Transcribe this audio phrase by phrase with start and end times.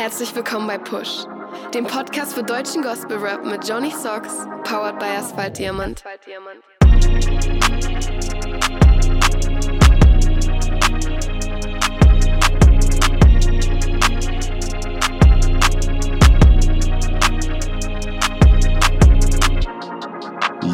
[0.00, 1.26] Herzlich willkommen bei Push,
[1.74, 6.02] dem Podcast für deutschen Gospel Rap mit Johnny Socks, powered by Asphalt Diamant.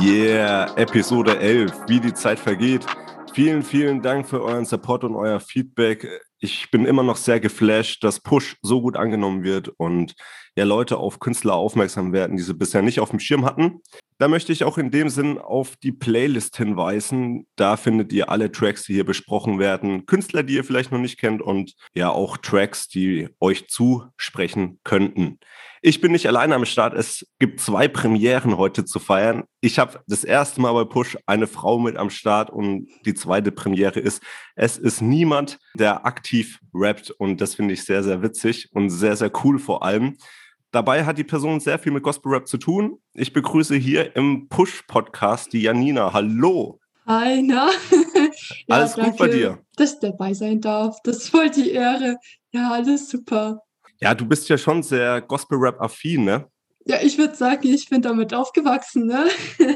[0.01, 2.87] Yeah, Episode 11, wie die Zeit vergeht.
[3.35, 6.07] Vielen, vielen Dank für euren Support und euer Feedback.
[6.47, 10.15] Ich bin immer noch sehr geflasht, dass Push so gut angenommen wird und
[10.55, 13.81] ja Leute auf Künstler aufmerksam werden, die sie bisher nicht auf dem Schirm hatten.
[14.19, 17.47] Da möchte ich auch in dem Sinn auf die Playlist hinweisen.
[17.55, 21.19] Da findet ihr alle Tracks, die hier besprochen werden, Künstler, die ihr vielleicht noch nicht
[21.19, 25.39] kennt und ja auch Tracks, die euch zusprechen könnten.
[25.83, 26.95] Ich bin nicht alleine am Start.
[26.95, 29.45] Es gibt zwei Premieren heute zu feiern.
[29.61, 33.53] Ich habe das erste Mal bei Push eine Frau mit am Start und die zweite
[33.53, 34.23] Premiere ist,
[34.55, 39.15] es ist niemand, der aktiv rappt und das finde ich sehr, sehr witzig und sehr,
[39.15, 40.17] sehr cool vor allem.
[40.77, 43.01] Dabei hat die Person sehr viel mit Gospel Rap zu tun.
[43.15, 46.13] Ich begrüße hier im Push-Podcast die Janina.
[46.13, 46.81] Hallo.
[47.07, 47.71] Hi, na?
[48.67, 49.59] ja, alles danke, gut bei dir?
[49.77, 50.99] Dass ich dabei sein darf.
[51.03, 52.19] Das ist voll die Ehre.
[52.51, 53.63] Ja, alles super.
[54.03, 56.47] Ja, du bist ja schon sehr Gospel-Rap-affin, ne?
[56.85, 59.29] Ja, ich würde sagen, ich bin damit aufgewachsen, ne?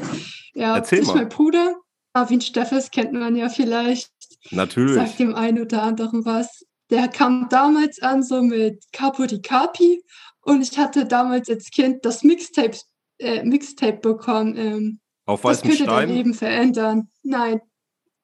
[0.53, 1.17] ja, Erzähl ich mal.
[1.17, 1.77] mein Bruder.
[2.13, 4.11] Arvin Steffes kennt man ja vielleicht.
[4.51, 4.97] Natürlich.
[4.97, 6.67] Sagt dem einen oder anderen was.
[6.91, 10.03] Der kam damals an so mit Capo di Capi
[10.43, 12.77] und ich hatte damals als Kind das Mixtape,
[13.19, 14.57] äh, Mixtape bekommen.
[14.57, 16.09] Ähm, Auf das weißem könnte Stein?
[16.09, 17.11] dein Leben verändern.
[17.23, 17.61] Nein.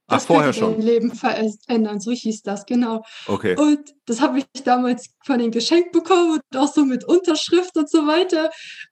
[0.08, 0.82] Ach, Das vorher könnte dein schon.
[0.82, 3.04] Leben verändern, so hieß das, genau.
[3.26, 3.56] Okay.
[3.58, 7.90] Und das habe ich damals von ihm geschenkt bekommen und auch so mit Unterschrift und
[7.90, 8.50] so weiter.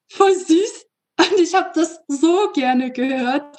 [0.08, 0.86] Voll süß.
[1.16, 3.56] Und ich habe das so gerne gehört.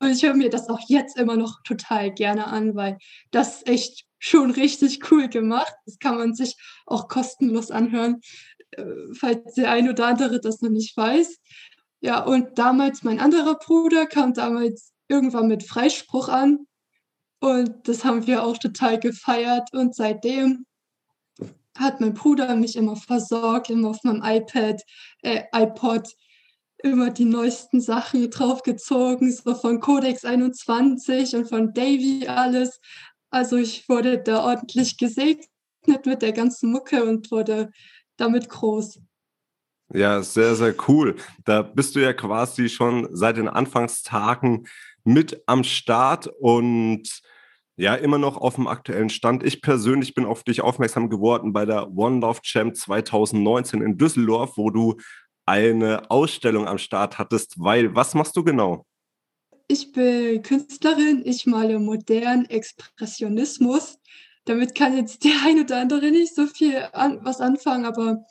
[0.00, 2.98] Und ich höre mir das auch jetzt immer noch total gerne an, weil
[3.30, 5.74] das ist echt schon richtig cool gemacht.
[5.84, 8.20] Das kann man sich auch kostenlos anhören,
[9.18, 11.38] falls der ein oder andere das noch nicht weiß.
[12.00, 16.66] Ja, und damals mein anderer Bruder kam damals irgendwann mit Freispruch an.
[17.40, 19.68] Und das haben wir auch total gefeiert.
[19.72, 20.66] Und seitdem
[21.76, 24.82] hat mein Bruder mich immer versorgt, immer auf meinem iPad,
[25.22, 26.08] äh, iPod,
[26.78, 32.80] immer die neuesten Sachen draufgezogen, so von Codex 21 und von Davy alles.
[33.30, 35.48] Also ich wurde da ordentlich gesegnet
[36.04, 37.70] mit der ganzen Mucke und wurde
[38.16, 39.00] damit groß.
[39.92, 41.16] Ja, sehr, sehr cool.
[41.44, 44.66] Da bist du ja quasi schon seit den Anfangstagen
[45.04, 47.22] mit am Start und
[47.76, 49.44] ja, immer noch auf dem aktuellen Stand.
[49.44, 54.56] Ich persönlich bin auf dich aufmerksam geworden bei der One Love Champ 2019 in Düsseldorf,
[54.56, 54.96] wo du
[55.44, 58.86] eine Ausstellung am Start hattest, weil was machst du genau?
[59.68, 63.98] Ich bin Künstlerin, ich male modernen Expressionismus.
[64.46, 68.24] Damit kann jetzt der ein oder andere nicht so viel an, was anfangen, aber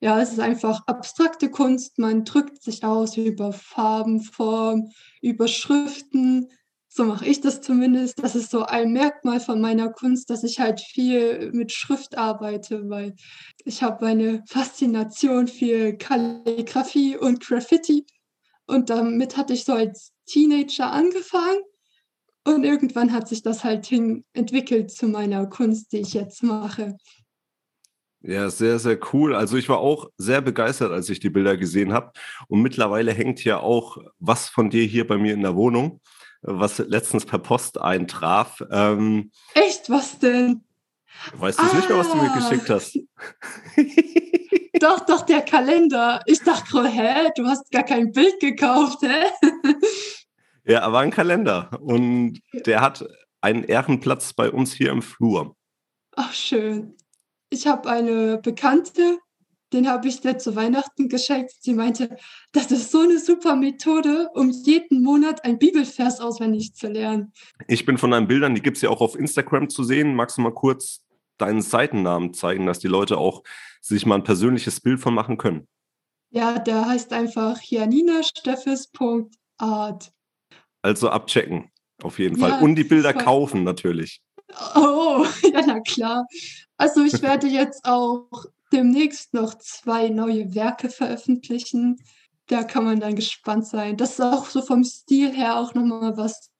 [0.00, 1.98] ja, es ist einfach abstrakte Kunst.
[1.98, 4.90] Man drückt sich aus über Farben, Form,
[5.22, 6.50] über Schriften.
[6.88, 8.20] So mache ich das zumindest.
[8.20, 12.90] Das ist so ein Merkmal von meiner Kunst, dass ich halt viel mit Schrift arbeite,
[12.90, 13.14] weil
[13.64, 18.06] ich habe eine Faszination für Kalligrafie und Graffiti.
[18.66, 21.60] Und damit hatte ich so als Teenager angefangen.
[22.44, 26.96] Und irgendwann hat sich das halt hin entwickelt zu meiner Kunst, die ich jetzt mache.
[28.22, 29.34] Ja, sehr, sehr cool.
[29.34, 32.12] Also ich war auch sehr begeistert, als ich die Bilder gesehen habe.
[32.48, 36.00] Und mittlerweile hängt ja auch was von dir hier bei mir in der Wohnung,
[36.42, 38.62] was letztens per Post eintraf.
[38.70, 40.64] Ähm, Echt, was denn?
[41.34, 42.38] weißt du nicht mehr, was du mir Ah.
[42.38, 42.98] geschickt hast?
[44.80, 46.22] Doch, doch, der Kalender.
[46.24, 49.24] Ich dachte, hä, du hast gar kein Bild gekauft, hä?
[50.70, 51.68] Ja, aber ein Kalender.
[51.80, 53.04] Und der hat
[53.40, 55.56] einen Ehrenplatz bei uns hier im Flur.
[56.14, 56.94] Ach, schön.
[57.48, 59.18] Ich habe eine Bekannte,
[59.72, 61.54] den habe ich dir zu Weihnachten geschenkt.
[61.58, 62.16] Sie meinte,
[62.52, 67.32] das ist so eine super Methode, um jeden Monat ein Bibelvers auswendig zu lernen.
[67.66, 70.14] Ich bin von deinen Bildern, die gibt es ja auch auf Instagram zu sehen.
[70.14, 71.04] Magst du mal kurz
[71.36, 73.42] deinen Seitennamen zeigen, dass die Leute auch
[73.80, 75.66] sich mal ein persönliches Bild von machen können?
[76.30, 80.12] Ja, der heißt einfach janinasteffes.art.
[80.82, 81.70] Also abchecken,
[82.02, 82.62] auf jeden Ja, Fall.
[82.62, 83.22] Und die Bilder voll.
[83.24, 84.20] kaufen natürlich.
[84.74, 86.26] Oh, ja, na klar.
[86.76, 88.28] Also ich werde jetzt auch
[88.72, 92.00] demnächst noch zwei neue Werke veröffentlichen.
[92.46, 93.96] Da kann man dann gespannt sein.
[93.96, 96.50] Das ist auch so vom Stil her auch nochmal was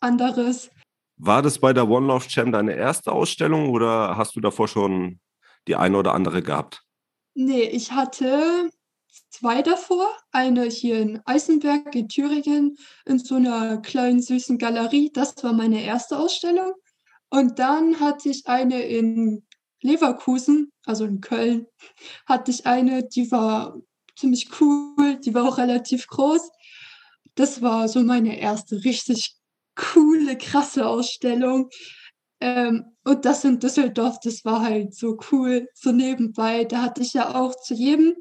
[0.00, 0.70] anderes.
[1.16, 5.20] War das bei der One Love Jam deine erste Ausstellung oder hast du davor schon
[5.68, 6.82] die eine oder andere gehabt?
[7.34, 8.70] Nee, ich hatte
[9.30, 10.08] zwei davor.
[10.32, 12.76] Eine hier in Eisenberg in Thüringen
[13.06, 15.10] in so einer kleinen süßen Galerie.
[15.12, 16.72] Das war meine erste Ausstellung.
[17.30, 19.44] Und dann hatte ich eine in
[19.80, 21.66] Leverkusen, also in Köln,
[22.26, 23.76] hatte ich eine, die war
[24.16, 26.50] ziemlich cool, die war auch relativ groß.
[27.34, 29.36] Das war so meine erste richtig
[29.74, 31.68] coole, krasse Ausstellung.
[32.40, 36.64] Ähm, und das in Düsseldorf, das war halt so cool, so nebenbei.
[36.64, 38.14] Da hatte ich ja auch zu jedem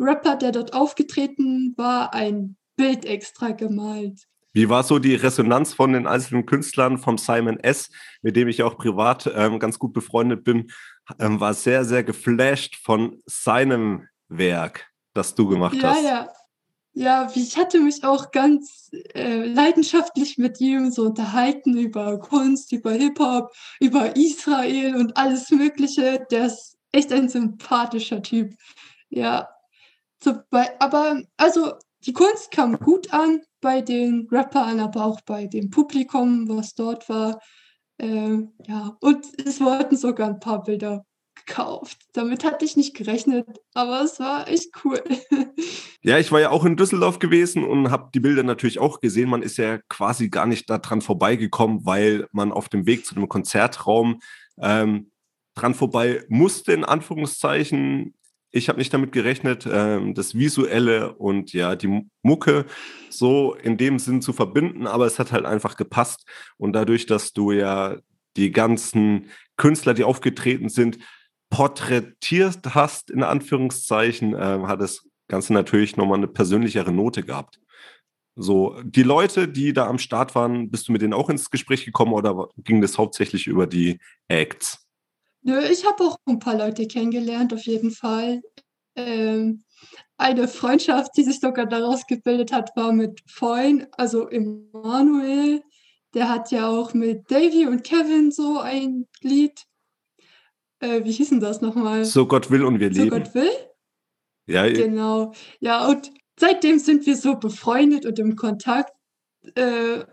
[0.00, 4.26] Rapper, der dort aufgetreten war, ein Bild extra gemalt.
[4.52, 7.90] Wie war so die Resonanz von den einzelnen Künstlern, vom Simon S.,
[8.22, 10.72] mit dem ich auch privat ähm, ganz gut befreundet bin,
[11.20, 16.02] ähm, war sehr, sehr geflasht von seinem Werk, das du gemacht ja, hast.
[16.02, 16.32] Ja, ja.
[16.92, 22.90] Ja, ich hatte mich auch ganz äh, leidenschaftlich mit ihm so unterhalten über Kunst, über
[22.90, 26.26] Hip-Hop, über Israel und alles Mögliche.
[26.32, 28.54] Der ist echt ein sympathischer Typ.
[29.08, 29.48] Ja,
[30.52, 31.72] aber also
[32.06, 37.08] die Kunst kam gut an bei den Rappern, aber auch bei dem Publikum, was dort
[37.08, 37.40] war.
[37.98, 41.98] Ähm, ja, und es wurden sogar ein paar Bilder gekauft.
[42.12, 45.02] Damit hatte ich nicht gerechnet, aber es war echt cool.
[46.02, 49.28] Ja, ich war ja auch in Düsseldorf gewesen und habe die Bilder natürlich auch gesehen.
[49.28, 53.28] Man ist ja quasi gar nicht daran vorbeigekommen, weil man auf dem Weg zu dem
[53.28, 54.18] Konzertraum
[54.58, 55.10] ähm,
[55.54, 58.14] dran vorbei musste, in Anführungszeichen
[58.52, 62.66] ich habe nicht damit gerechnet, ähm, das Visuelle und ja, die Mucke
[63.08, 66.26] so in dem Sinn zu verbinden, aber es hat halt einfach gepasst.
[66.56, 67.96] Und dadurch, dass du ja
[68.36, 69.26] die ganzen
[69.56, 70.98] Künstler, die aufgetreten sind,
[71.50, 77.60] porträtiert hast, in Anführungszeichen, äh, hat das Ganze natürlich nochmal eine persönlichere Note gehabt.
[78.36, 81.84] So, die Leute, die da am Start waren, bist du mit denen auch ins Gespräch
[81.84, 83.98] gekommen oder ging das hauptsächlich über die
[84.28, 84.89] Acts?
[85.42, 88.42] Nö, ich habe auch ein paar Leute kennengelernt, auf jeden Fall.
[88.96, 89.64] Ähm,
[90.18, 95.62] eine Freundschaft, die sich sogar daraus gebildet hat, war mit Freund, also Emanuel.
[96.12, 99.64] Der hat ja auch mit Davy und Kevin so ein Lied.
[100.80, 102.04] Äh, wie hieß denn das nochmal?
[102.04, 103.10] So Gott will und wir so leben.
[103.22, 103.50] Gott will?
[104.46, 105.32] Ja, Genau.
[105.60, 108.92] Ja, und seitdem sind wir so befreundet und im Kontakt.
[109.54, 110.04] Äh,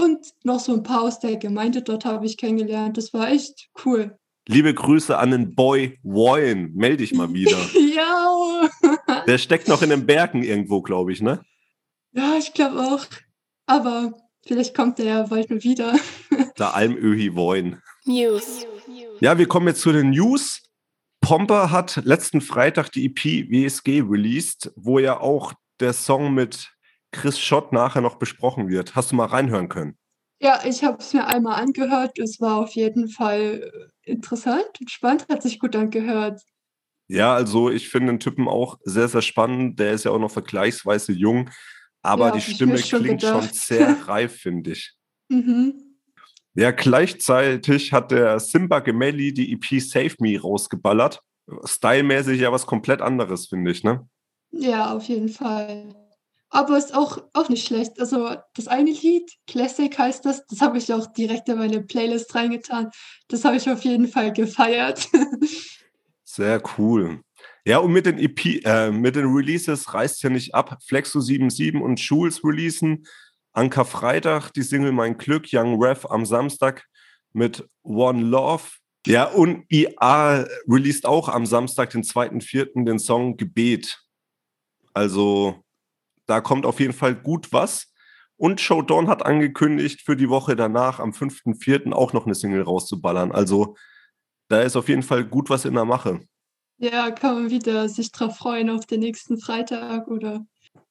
[0.00, 2.96] und noch so ein paar aus der Gemeinde dort habe ich kennengelernt.
[2.96, 4.16] Das war echt cool.
[4.48, 6.72] Liebe Grüße an den Boy Warren.
[6.74, 7.58] Melde dich mal wieder.
[7.94, 8.68] ja.
[9.26, 11.42] Der steckt noch in den Bergen irgendwo, glaube ich, ne?
[12.12, 13.04] Ja, ich glaube auch.
[13.66, 14.14] Aber
[14.46, 15.94] vielleicht kommt er ja bald mal wieder.
[16.58, 17.82] Der Almöhi Warren.
[18.04, 18.66] News.
[19.20, 20.62] Ja, wir kommen jetzt zu den News.
[21.20, 26.72] Pomper hat letzten Freitag die EP WSG released, wo ja auch der Song mit
[27.10, 28.94] Chris Schott nachher noch besprochen wird.
[28.94, 29.98] Hast du mal reinhören können?
[30.40, 32.18] Ja, ich habe es mir einmal angehört.
[32.18, 36.42] Es war auf jeden Fall äh, interessant und spannend, hat sich gut angehört.
[37.08, 39.78] Ja, also ich finde den Typen auch sehr, sehr spannend.
[39.78, 41.50] Der ist ja auch noch vergleichsweise jung,
[42.02, 43.54] aber Ja, die Stimme schon klingt schon gedacht.
[43.54, 44.92] sehr reif, finde ich.
[45.28, 45.74] Mhm.
[46.54, 51.20] Ja, gleichzeitig hat der Simba Gemelli die EP Save Me rausgeballert.
[51.64, 54.08] Stylmäßig ja was komplett anderes, finde ich, ne?
[54.50, 55.94] Ja, auf jeden Fall.
[56.50, 58.00] Aber ist auch, auch nicht schlecht.
[58.00, 62.34] Also das eine Lied, Classic heißt das, das habe ich auch direkt in meine Playlist
[62.34, 62.90] reingetan.
[63.28, 65.08] Das habe ich auf jeden Fall gefeiert.
[66.24, 67.20] Sehr cool.
[67.64, 70.78] Ja, und mit den EP, äh, mit den Releases reißt ja nicht ab.
[70.86, 73.06] Flexo 77 und Jules releasen.
[73.52, 76.84] Anker Freitag die Single Mein Glück, Young Rev am Samstag
[77.32, 78.62] mit One Love.
[79.06, 84.00] Ja, und IA released auch am Samstag, den 2.4., den Song Gebet.
[84.92, 85.64] Also,
[86.26, 87.92] da kommt auf jeden Fall gut was.
[88.36, 93.32] Und Showdown hat angekündigt, für die Woche danach, am 5.4., auch noch eine Single rauszuballern.
[93.32, 93.76] Also,
[94.48, 96.20] da ist auf jeden Fall gut was in der Mache.
[96.78, 100.44] ja, kann man wieder sich drauf freuen auf den nächsten Freitag oder.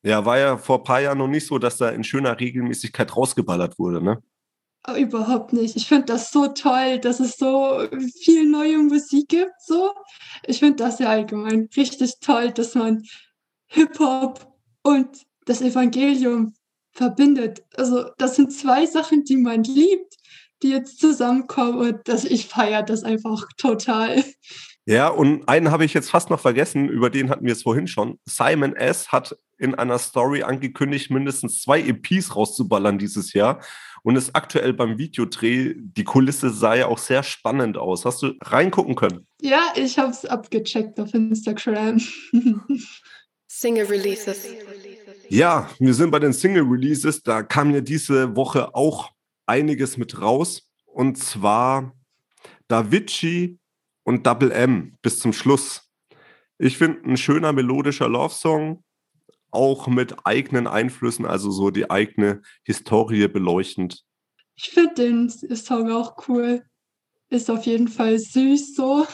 [0.04, 3.16] Ja, war ja vor ein paar Jahren noch nicht so, dass da in schöner Regelmäßigkeit
[3.16, 4.22] rausgeballert wurde, ne?
[4.84, 5.76] Aber überhaupt nicht.
[5.76, 7.88] Ich finde das so toll, dass es so
[8.22, 9.60] viel neue Musik gibt.
[9.60, 9.92] So.
[10.46, 13.02] Ich finde das ja allgemein richtig toll, dass man
[13.68, 14.48] Hip-Hop
[14.84, 16.54] und das Evangelium
[16.92, 17.64] verbindet.
[17.76, 20.16] Also das sind zwei Sachen, die man liebt,
[20.64, 24.24] die jetzt zusammenkommen und das, ich feiere das einfach total.
[24.88, 27.88] Ja, und einen habe ich jetzt fast noch vergessen, über den hatten wir es vorhin
[27.88, 28.20] schon.
[28.26, 29.12] Simon S.
[29.12, 33.62] hat in einer Story angekündigt, mindestens zwei EPs rauszuballern dieses Jahr
[34.04, 35.74] und ist aktuell beim Videodreh.
[35.76, 38.06] Die Kulisse sah ja auch sehr spannend aus.
[38.06, 39.26] Hast du reingucken können?
[39.42, 42.00] Ja, ich habe es abgecheckt auf Instagram.
[43.48, 44.46] Single Releases.
[45.30, 47.24] Ja, wir sind bei den Single Releases.
[47.24, 49.12] Da kam ja diese Woche auch
[49.46, 50.70] einiges mit raus.
[50.86, 51.94] Und zwar
[52.68, 53.60] Davici
[54.04, 55.90] und Double M bis zum Schluss.
[56.58, 58.84] Ich finde ein schöner melodischer Love-Song,
[59.52, 64.06] auch mit eigenen Einflüssen, also so die eigene Historie beleuchtend.
[64.56, 66.64] Ich finde den Song auch cool.
[67.36, 69.06] Ist auf jeden Fall süß so.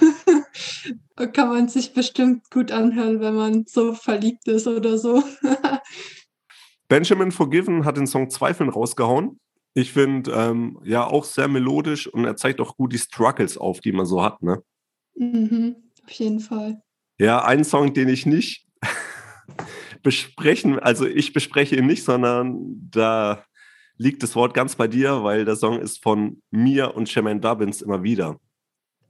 [1.34, 5.24] Kann man sich bestimmt gut anhören, wenn man so verliebt ist oder so.
[6.88, 9.40] Benjamin Forgiven hat den Song Zweifeln rausgehauen.
[9.74, 13.80] Ich finde, ähm, ja, auch sehr melodisch und er zeigt auch gut die Struggles auf,
[13.80, 14.62] die man so hat, ne?
[15.16, 16.82] Mhm, auf jeden Fall.
[17.20, 18.68] Ja, ein Song, den ich nicht
[20.04, 23.46] besprechen, also ich bespreche ihn nicht, sondern da
[23.98, 27.82] liegt das Wort ganz bei dir, weil der Song ist von mir und Jermaine Dubbins
[27.82, 28.40] immer wieder.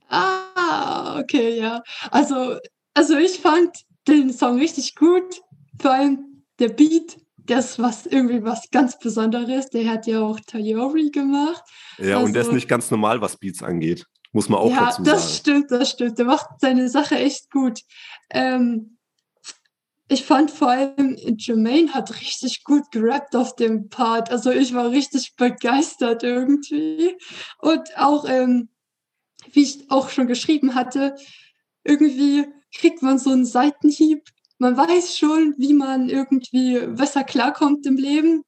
[0.10, 1.82] Ah, okay, ja.
[2.10, 2.58] Also,
[2.94, 3.70] also ich fand
[4.08, 5.42] den Song richtig gut,
[5.80, 9.70] vor allem der Beat das was irgendwie was ganz Besonderes.
[9.70, 11.64] Der hat ja auch Tayori gemacht.
[11.98, 14.06] Ja, also, und der ist also nicht ganz normal, was Beats angeht.
[14.32, 15.06] Muss man auch ja, dazu sagen.
[15.06, 16.18] Ja, das stimmt, das stimmt.
[16.18, 17.82] Der macht seine Sache echt gut.
[18.30, 18.98] Ähm,
[20.12, 24.32] ich fand vor allem, Jermaine hat richtig gut gerappt auf dem Part.
[24.32, 27.18] Also ich war richtig begeistert irgendwie.
[27.60, 28.70] Und auch, ähm,
[29.54, 31.16] wie ich auch schon geschrieben hatte,
[31.84, 34.24] irgendwie kriegt man so einen Seitenhieb
[34.62, 38.44] man weiß schon, wie man irgendwie besser klarkommt im Leben,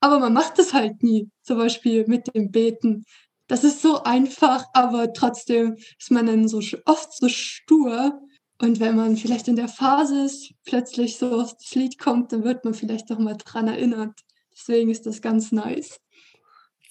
[0.00, 1.30] aber man macht es halt nie.
[1.44, 3.04] Zum Beispiel mit dem Beten.
[3.46, 8.20] Das ist so einfach, aber trotzdem ist man dann so oft so stur.
[8.60, 12.64] Und wenn man vielleicht in der Phase ist, plötzlich so das Lied kommt, dann wird
[12.64, 14.20] man vielleicht doch mal dran erinnert.
[14.52, 16.00] Deswegen ist das ganz nice.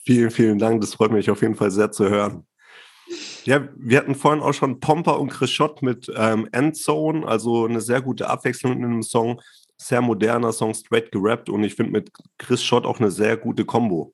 [0.03, 0.81] Vielen, vielen Dank.
[0.81, 2.45] Das freut mich auf jeden Fall sehr zu hören.
[3.43, 7.81] Ja, wir hatten vorhin auch schon Pompa und Chris Schott mit ähm, Endzone, also eine
[7.81, 9.41] sehr gute Abwechslung in dem Song.
[9.77, 13.65] Sehr moderner Song, straight gerappt und ich finde mit Chris Schott auch eine sehr gute
[13.65, 14.13] Kombo.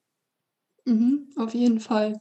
[0.86, 2.20] Mhm, auf jeden Fall.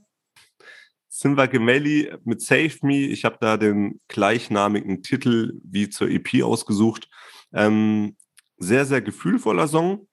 [1.12, 2.98] Simba Gemelli mit Save Me.
[2.98, 7.08] Ich habe da den gleichnamigen Titel wie zur EP ausgesucht.
[7.52, 8.16] Ähm,
[8.58, 10.06] sehr, sehr gefühlvoller Song.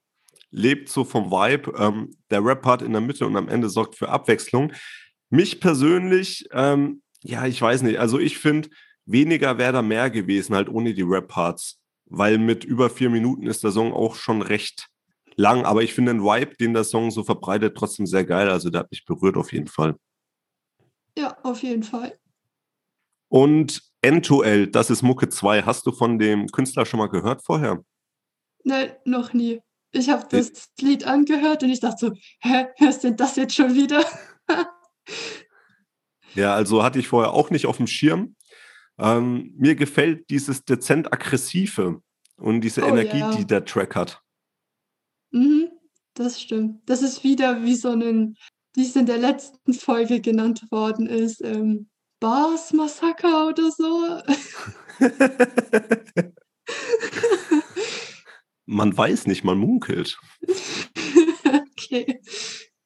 [0.49, 1.71] Lebt so vom Vibe.
[1.77, 4.73] Ähm, der Rap-Part in der Mitte und am Ende sorgt für Abwechslung.
[5.29, 7.99] Mich persönlich, ähm, ja, ich weiß nicht.
[7.99, 8.69] Also ich finde,
[9.05, 11.79] weniger wäre da mehr gewesen, halt ohne die Rap-Parts.
[12.05, 14.87] Weil mit über vier Minuten ist der Song auch schon recht
[15.35, 15.63] lang.
[15.63, 18.49] Aber ich finde den Vibe, den der Song so verbreitet, trotzdem sehr geil.
[18.49, 19.95] Also der hat mich berührt auf jeden Fall.
[21.17, 22.15] Ja, auf jeden Fall.
[23.27, 25.63] Und N2L, das ist Mucke 2.
[25.63, 27.83] Hast du von dem Künstler schon mal gehört vorher?
[28.63, 29.59] Nein, noch nie.
[29.91, 33.55] Ich habe das Lied angehört und ich dachte so, hä, was ist denn das jetzt
[33.55, 34.05] schon wieder?
[36.35, 38.35] Ja, also hatte ich vorher auch nicht auf dem Schirm.
[38.99, 42.03] Ähm, mir gefällt dieses dezent aggressive
[42.35, 43.31] und diese oh, Energie, ja.
[43.31, 44.21] die der Track hat.
[45.31, 45.69] Mhm,
[46.13, 46.87] das stimmt.
[46.87, 48.37] Das ist wieder wie so ein,
[48.77, 54.21] wie es in der letzten Folge genannt worden ist, ähm, Bars Massaker oder so.
[58.67, 60.19] man weiß nicht, man munkelt.
[61.71, 62.21] okay.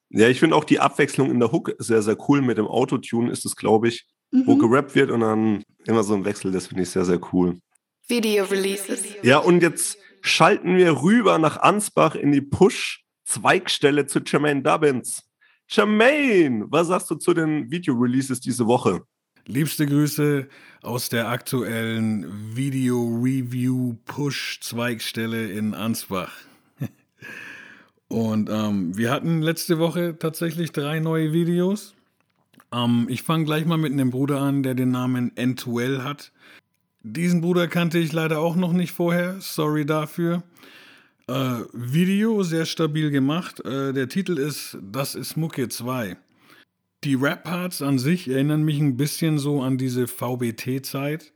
[0.08, 2.40] Ja, ich finde auch die Abwechslung in der Hook sehr, sehr cool.
[2.40, 4.46] Mit dem Autotune ist es, glaube ich, mhm.
[4.46, 6.52] wo gerappt wird und dann immer so ein Wechsel.
[6.52, 7.60] Das finde ich sehr, sehr cool.
[8.08, 9.04] Video Releases.
[9.22, 15.22] Ja, und jetzt schalten wir rüber nach Ansbach in die Push-Zweigstelle zu Jermaine Dubbins.
[15.74, 19.06] Jermaine, was sagst du zu den Video-Releases diese Woche?
[19.46, 20.46] Liebste Grüße
[20.82, 26.30] aus der aktuellen Video-Review-Push-Zweigstelle in Ansbach.
[28.08, 31.94] Und ähm, wir hatten letzte Woche tatsächlich drei neue Videos.
[32.70, 36.32] Ähm, ich fange gleich mal mit einem Bruder an, der den Namen N2L hat.
[37.02, 39.40] Diesen Bruder kannte ich leider auch noch nicht vorher.
[39.40, 40.42] Sorry dafür.
[41.32, 43.64] Äh, Video sehr stabil gemacht.
[43.64, 46.18] Äh, der Titel ist Das ist Mucke 2.
[47.04, 51.32] Die Rap-Parts an sich erinnern mich ein bisschen so an diese VBT-Zeit.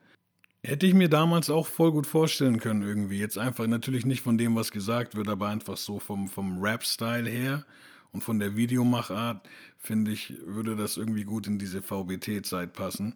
[0.62, 3.18] Hätte ich mir damals auch voll gut vorstellen können, irgendwie.
[3.18, 7.30] Jetzt einfach natürlich nicht von dem, was gesagt wird, aber einfach so vom, vom Rap-Style
[7.30, 7.64] her
[8.12, 9.48] und von der Videomachart,
[9.78, 13.14] finde ich, würde das irgendwie gut in diese VBT-Zeit passen.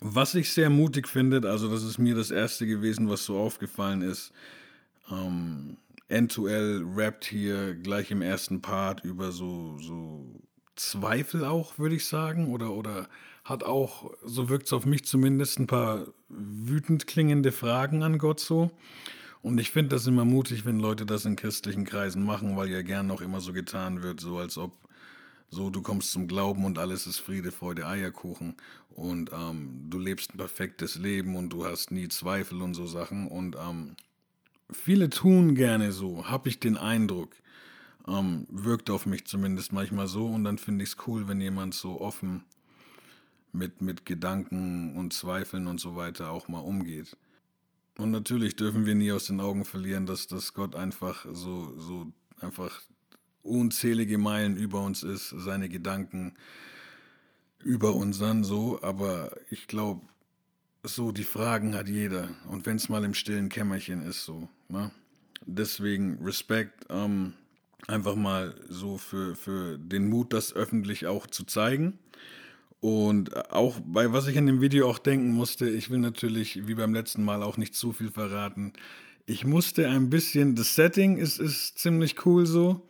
[0.00, 4.00] Was ich sehr mutig finde, also das ist mir das erste gewesen, was so aufgefallen
[4.00, 4.32] ist.
[5.10, 5.76] Ähm,
[6.10, 10.40] N2L rappt hier gleich im ersten Part über so, so
[10.76, 13.08] Zweifel auch, würde ich sagen, oder, oder
[13.44, 18.40] hat auch, so wirkt es auf mich zumindest, ein paar wütend klingende Fragen an Gott
[18.40, 18.70] so.
[19.42, 22.82] Und ich finde das immer mutig, wenn Leute das in christlichen Kreisen machen, weil ja
[22.82, 24.72] gern noch immer so getan wird, so als ob
[25.50, 28.56] so du kommst zum Glauben und alles ist Friede, Freude, Eierkuchen
[28.88, 33.28] und ähm, du lebst ein perfektes Leben und du hast nie Zweifel und so Sachen.
[33.28, 33.96] Und ähm,
[34.72, 37.34] viele tun gerne so, habe ich den Eindruck.
[38.08, 41.74] Ähm, wirkt auf mich zumindest manchmal so und dann finde ich es cool, wenn jemand
[41.74, 42.44] so offen
[43.52, 47.16] mit, mit Gedanken und Zweifeln und so weiter auch mal umgeht.
[47.98, 52.12] Und natürlich dürfen wir nie aus den Augen verlieren, dass, dass Gott einfach so, so
[52.40, 52.80] einfach
[53.42, 56.34] unzählige Meilen über uns ist, seine Gedanken
[57.62, 60.02] über unseren so, aber ich glaube,
[60.82, 62.28] so die Fragen hat jeder.
[62.48, 64.48] Und wenn es mal im stillen Kämmerchen ist, so.
[64.72, 64.90] Ne?
[65.44, 67.34] Deswegen Respekt, ähm,
[67.86, 71.98] einfach mal so für, für den Mut, das öffentlich auch zu zeigen.
[72.80, 76.74] Und auch bei was ich in dem Video auch denken musste, ich will natürlich wie
[76.74, 78.72] beim letzten Mal auch nicht zu viel verraten.
[79.26, 82.88] Ich musste ein bisschen, das Setting ist, ist ziemlich cool so.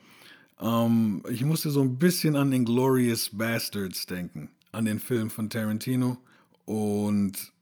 [0.60, 6.16] Ähm, ich musste so ein bisschen an Inglorious Bastards denken, an den Film von Tarantino.
[6.64, 7.52] Und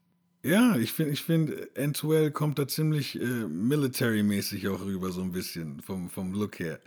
[0.43, 5.31] ja, ich finde, ich find, N2L kommt da ziemlich äh, military-mäßig auch rüber, so ein
[5.31, 6.79] bisschen vom, vom Look her.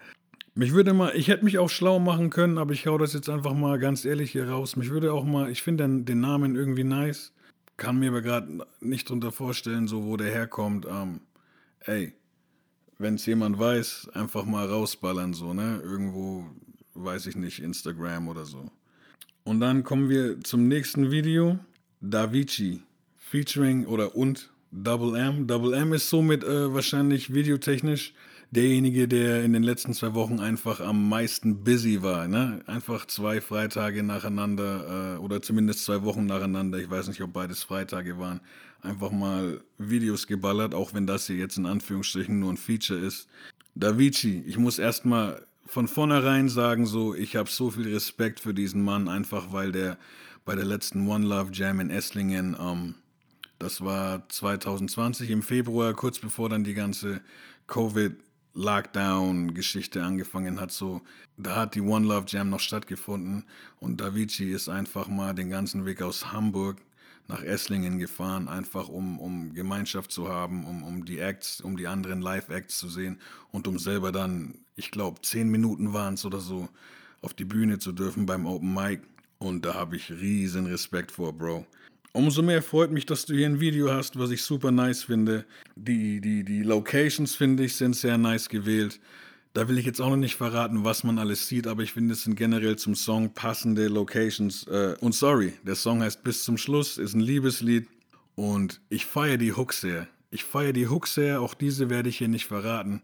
[0.57, 3.29] Mich würde mal, ich hätte mich auch schlau machen können, aber ich hau das jetzt
[3.29, 4.77] einfach mal ganz ehrlich hier raus.
[4.77, 7.33] Mich würde auch mal, ich finde den, den, Namen irgendwie nice,
[7.77, 10.87] kann mir aber gerade nicht drunter vorstellen, so wo der herkommt.
[10.91, 11.21] Ähm,
[11.81, 12.13] ey,
[12.99, 15.81] wenn es jemand weiß, einfach mal rausballern, so, ne?
[15.83, 16.47] Irgendwo,
[16.95, 18.71] weiß ich nicht, Instagram oder so.
[19.45, 21.59] Und dann kommen wir zum nächsten Video.
[22.01, 22.83] Davici
[23.35, 25.49] featuring oder und Double M.
[25.49, 28.15] Double M ist somit äh, wahrscheinlich videotechnisch
[28.53, 32.29] derjenige, der in den letzten zwei Wochen einfach am meisten busy war.
[32.29, 32.61] Ne?
[32.67, 36.79] Einfach zwei Freitage nacheinander äh, oder zumindest zwei Wochen nacheinander.
[36.79, 38.41] Ich weiß nicht, ob beides Freitage waren.
[38.83, 43.27] Einfach mal Videos geballert, auch wenn das hier jetzt in Anführungsstrichen nur ein Feature ist.
[43.75, 48.83] Davici, ich muss erstmal von vornherein sagen, so, ich habe so viel Respekt für diesen
[48.83, 49.99] Mann, einfach weil der
[50.45, 52.95] bei der letzten One Love Jam in Esslingen ähm,
[53.59, 57.21] das war 2020 im Februar, kurz bevor dann die ganze
[57.67, 60.73] Covid-Lockdown-Geschichte angefangen hat.
[60.73, 61.01] So,
[61.37, 63.45] da hat die One Love Jam noch stattgefunden
[63.81, 66.79] und Davici ist einfach mal den ganzen Weg aus Hamburg
[67.27, 71.87] nach Esslingen gefahren, einfach um, um Gemeinschaft zu haben, um, um die Acts, um die
[71.87, 73.19] anderen Live-Acts zu sehen
[73.51, 76.69] und um selber dann, ich glaube, zehn Minuten waren es oder so,
[77.23, 79.03] auf die Bühne zu dürfen beim Open Mic.
[79.39, 81.67] Und da habe ich riesen Respekt vor, Bro.
[82.17, 85.45] Umso mehr freut mich, dass du hier ein Video hast, was ich super nice finde.
[85.75, 89.01] Die, die, die Locations, finde ich, sind sehr nice gewählt.
[89.53, 92.15] Da will ich jetzt auch noch nicht verraten, was man alles sieht, aber ich finde,
[92.15, 94.65] es sind generell zum Song passende Locations.
[94.69, 97.89] Äh, und sorry, der Song heißt Bis zum Schluss, ist ein Liebeslied.
[98.37, 100.07] Und ich feiere die Hooks sehr.
[100.31, 103.03] Ich feiere die Hooks sehr, auch diese werde ich hier nicht verraten.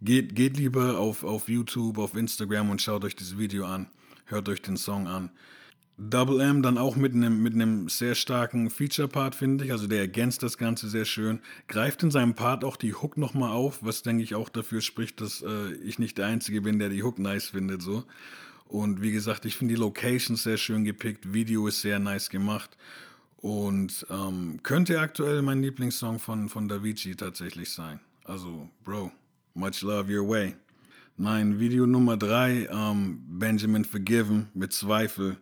[0.00, 3.86] Geht, geht lieber auf, auf YouTube, auf Instagram und schaut euch das Video an.
[4.24, 5.30] Hört euch den Song an.
[5.98, 9.72] Double M dann auch mit einem mit sehr starken Feature-Part, finde ich.
[9.72, 11.40] Also der ergänzt das Ganze sehr schön.
[11.68, 15.20] Greift in seinem Part auch die Hook nochmal auf, was denke ich auch dafür spricht,
[15.20, 17.82] dass äh, ich nicht der Einzige bin, der die Hook nice findet.
[17.82, 18.04] so.
[18.66, 21.34] Und wie gesagt, ich finde die Locations sehr schön gepickt.
[21.34, 22.76] Video ist sehr nice gemacht.
[23.36, 28.00] Und ähm, könnte aktuell mein Lieblingssong von, von Davici tatsächlich sein.
[28.24, 29.12] Also, Bro,
[29.54, 30.54] much love your way.
[31.16, 35.36] Nein, Video Nummer drei, ähm, Benjamin Forgiven mit Zweifel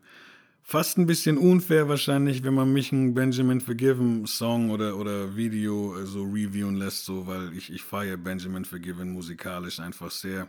[0.62, 6.04] fast ein bisschen unfair wahrscheinlich, wenn man mich einen Benjamin Forgiven Song oder, oder Video
[6.04, 10.48] so reviewen lässt, so, weil ich, ich feiere Benjamin Forgiven musikalisch einfach sehr.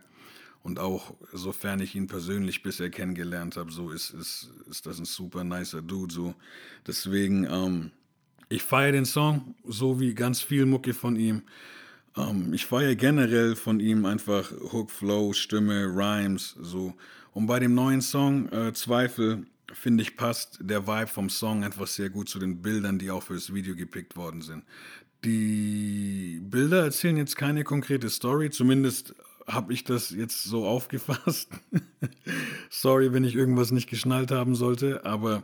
[0.64, 5.06] Und auch sofern ich ihn persönlich bisher kennengelernt habe, so ist, ist, ist das ein
[5.06, 6.14] super nicer Dude.
[6.14, 6.36] So.
[6.86, 7.92] Deswegen, ähm,
[8.48, 11.42] ich feiere den Song, so wie ganz viel Mucke von ihm.
[12.16, 16.94] Ähm, ich feiere generell von ihm einfach Hook, Flow, Stimme, Rhymes, so.
[17.34, 21.88] Und bei dem neuen Song, äh, Zweifel, finde ich, passt der Vibe vom Song einfach
[21.88, 24.64] sehr gut zu den Bildern, die auch fürs Video gepickt worden sind.
[25.24, 29.14] Die Bilder erzählen jetzt keine konkrete Story, zumindest
[29.48, 31.50] habe ich das jetzt so aufgefasst.
[32.70, 35.44] Sorry, wenn ich irgendwas nicht geschnallt haben sollte, aber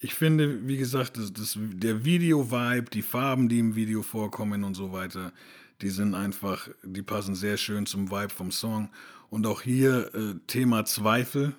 [0.00, 4.74] ich finde, wie gesagt, das, das, der Video-Vibe, die Farben, die im Video vorkommen und
[4.74, 5.32] so weiter,
[5.80, 8.90] die sind einfach, die passen sehr schön zum Vibe vom Song.
[9.30, 11.54] Und auch hier äh, Thema Zweifel,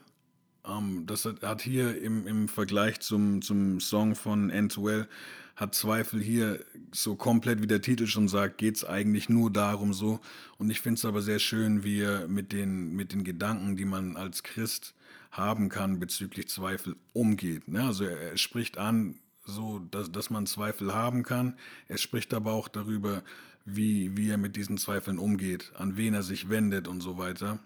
[0.70, 5.08] ähm, das hat, hat hier im, im Vergleich zum, zum Song von N2L,
[5.56, 9.94] hat Zweifel hier so komplett, wie der Titel schon sagt, geht es eigentlich nur darum
[9.94, 10.22] so.
[10.58, 13.86] Und ich finde es aber sehr schön, wie er mit den, mit den Gedanken, die
[13.86, 14.94] man als Christ
[15.32, 17.68] haben kann bezüglich Zweifel umgeht.
[17.68, 17.84] Ne?
[17.84, 21.56] Also er, er spricht an, so dass, dass man Zweifel haben kann.
[21.88, 23.24] Er spricht aber auch darüber,
[23.66, 27.60] wie, wie er mit diesen Zweifeln umgeht, an wen er sich wendet und so weiter.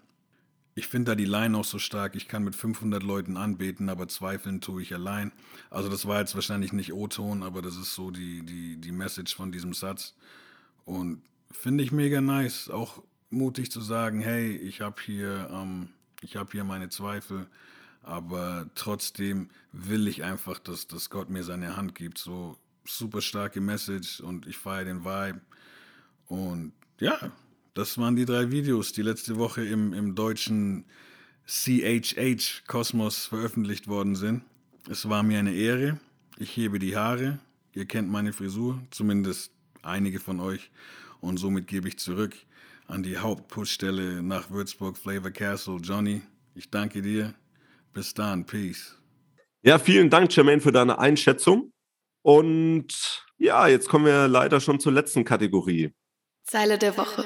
[0.76, 2.16] Ich finde da die Line auch so stark.
[2.16, 5.32] Ich kann mit 500 Leuten anbeten, aber zweifeln tue ich allein.
[5.70, 9.36] Also das war jetzt wahrscheinlich nicht O-Ton, aber das ist so die, die, die Message
[9.36, 10.14] von diesem Satz.
[10.84, 12.70] Und finde ich mega nice.
[12.70, 15.90] Auch mutig zu sagen, hey, ich habe hier, ähm,
[16.22, 17.46] ich hier meine Zweifel,
[18.02, 22.18] aber trotzdem will ich einfach, dass, dass Gott mir seine Hand gibt.
[22.18, 25.40] So super starke Message und ich feiere den Vibe.
[26.26, 27.30] Und ja,
[27.74, 30.84] das waren die drei Videos, die letzte Woche im, im deutschen
[31.46, 34.42] CHH-Kosmos veröffentlicht worden sind.
[34.88, 35.98] Es war mir eine Ehre.
[36.38, 37.38] Ich hebe die Haare.
[37.72, 40.70] Ihr kennt meine Frisur, zumindest einige von euch.
[41.20, 42.34] Und somit gebe ich zurück
[42.86, 45.78] an die Hauptpushstelle nach Würzburg, Flavor Castle.
[45.82, 46.22] Johnny,
[46.54, 47.34] ich danke dir.
[47.92, 48.44] Bis dann.
[48.44, 48.96] Peace.
[49.62, 51.70] Ja, vielen Dank, Jermaine, für deine Einschätzung.
[52.22, 55.92] Und ja, jetzt kommen wir leider schon zur letzten Kategorie.
[56.44, 57.24] Zeile der Woche.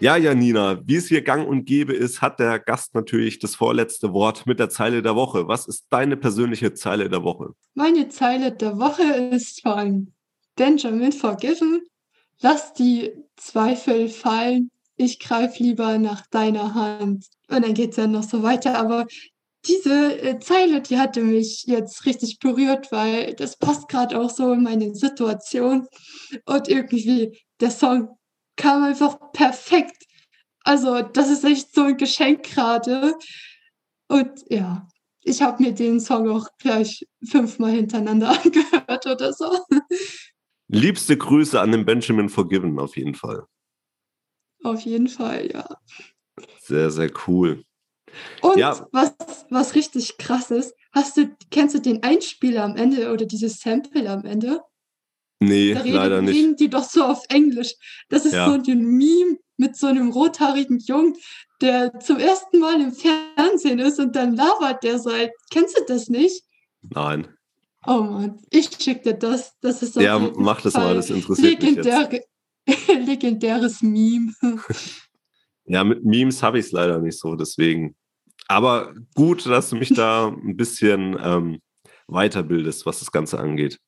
[0.00, 4.14] Ja, Janina, wie es hier gang und gäbe ist, hat der Gast natürlich das vorletzte
[4.14, 5.46] Wort mit der Zeile der Woche.
[5.46, 7.50] Was ist deine persönliche Zeile der Woche?
[7.74, 10.10] Meine Zeile der Woche ist von
[10.56, 11.82] Benjamin Forgiven.
[12.40, 14.70] Lass die Zweifel fallen.
[14.96, 17.26] Ich greife lieber nach deiner Hand.
[17.50, 18.78] Und dann geht es dann noch so weiter.
[18.78, 19.06] Aber
[19.66, 24.52] diese äh, Zeile, die hatte mich jetzt richtig berührt, weil das passt gerade auch so
[24.52, 25.86] in meine Situation.
[26.46, 28.16] Und irgendwie der Song
[28.60, 30.04] kam einfach perfekt.
[30.62, 33.14] Also das ist echt so ein Geschenk gerade.
[34.08, 34.86] Und ja,
[35.22, 39.50] ich habe mir den Song auch gleich fünfmal hintereinander angehört oder so.
[40.68, 43.44] Liebste Grüße an den Benjamin Forgiven auf jeden Fall.
[44.62, 45.66] Auf jeden Fall, ja.
[46.60, 47.64] Sehr, sehr cool.
[48.42, 48.86] Und ja.
[48.92, 49.14] was,
[49.48, 54.08] was richtig krass ist, hast du, kennst du den Einspieler am Ende oder dieses Sample
[54.10, 54.60] am Ende?
[55.40, 56.34] Nee, da leider nicht.
[56.34, 57.74] reden die doch so auf Englisch.
[58.10, 58.46] Das ist ja.
[58.46, 61.16] so ein Meme mit so einem rothaarigen Jungen,
[61.62, 65.10] der zum ersten Mal im Fernsehen ist und dann labert der so.
[65.50, 66.44] Kennst du das nicht?
[66.82, 67.28] Nein.
[67.86, 69.54] Oh Mann, ich schick dir das.
[69.60, 72.20] Das ist Ja, mach das mal, das interessiert Legendär mich
[72.66, 72.88] jetzt.
[73.06, 74.34] Legendäres Meme.
[75.64, 77.96] ja, mit Memes habe ich es leider nicht so, deswegen.
[78.48, 81.60] Aber gut, dass du mich da ein bisschen ähm,
[82.08, 83.78] weiterbildest, was das Ganze angeht.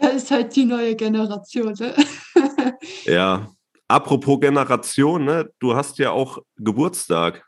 [0.00, 1.74] Ja, ist halt die neue Generation.
[1.78, 1.94] Ne?
[3.04, 3.50] ja.
[3.88, 5.48] Apropos Generation, ne?
[5.58, 7.46] du hast ja auch Geburtstag.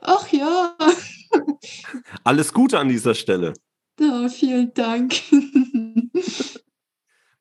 [0.00, 0.76] Ach ja.
[2.24, 3.54] Alles Gute an dieser Stelle.
[3.98, 5.14] Ja, vielen Dank.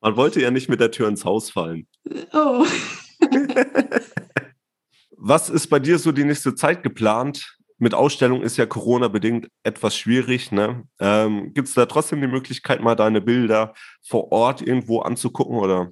[0.02, 1.88] Man wollte ja nicht mit der Tür ins Haus fallen.
[2.34, 2.66] Oh.
[5.12, 7.58] Was ist bei dir so die nächste Zeit geplant?
[7.84, 10.52] Mit Ausstellung ist ja Corona-bedingt etwas schwierig.
[10.52, 10.88] Ne?
[11.00, 15.58] Ähm, Gibt es da trotzdem die Möglichkeit, mal deine Bilder vor Ort irgendwo anzugucken?
[15.58, 15.92] Oder?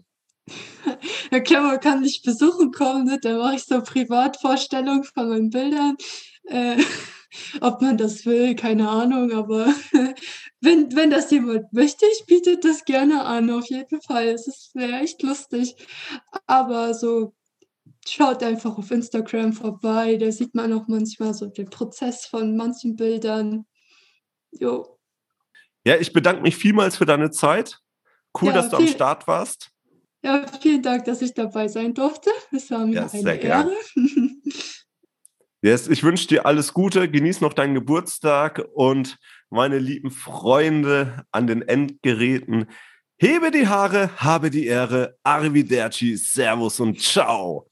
[1.32, 3.20] Ja klar, man kann mich besuchen kommen, ne?
[3.22, 5.98] da mache ich so Privatvorstellungen von meinen Bildern.
[6.46, 6.78] Äh,
[7.62, 9.74] ob man das will, keine Ahnung, aber
[10.62, 14.28] wenn, wenn das jemand möchte, ich biete das gerne an, auf jeden Fall.
[14.28, 15.76] Es wäre echt lustig.
[16.48, 17.34] Aber so
[18.08, 22.96] schaut einfach auf Instagram vorbei, da sieht man auch manchmal so den Prozess von manchen
[22.96, 23.66] Bildern.
[24.52, 24.98] Jo.
[25.86, 27.80] Ja, ich bedanke mich vielmals für deine Zeit.
[28.40, 29.72] Cool, ja, dass du viel, am Start warst.
[30.24, 32.30] Ja, vielen Dank, dass ich dabei sein durfte.
[32.52, 33.76] Es war mir ja, eine Ehre.
[35.62, 39.18] yes, ich wünsche dir alles Gute, genieß noch deinen Geburtstag und
[39.50, 42.68] meine lieben Freunde an den Endgeräten.
[43.18, 47.71] Hebe die Haare, habe die Ehre, Arrivederci, Servus und Ciao.